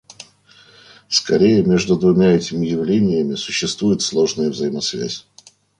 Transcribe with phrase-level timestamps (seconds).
[1.09, 5.27] Скорее, между двумя этими явлениями существует сложная взаимозависимость.